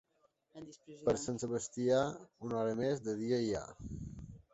[1.09, 1.99] Per Sant Sebastià,
[2.47, 3.63] una hora més de dia hi ha.